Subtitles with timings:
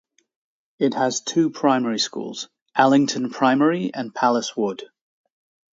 [0.79, 4.85] It has two primary schools; Allington Primary and Palace Wood.